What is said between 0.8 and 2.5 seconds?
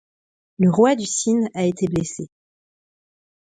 du Sine a été blessé.